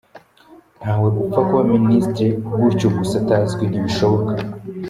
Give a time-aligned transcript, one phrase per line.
[0.79, 2.29] ntawe upfa kuba Minister
[2.61, 4.33] gutyo gusa atazwi, ntibishoboka.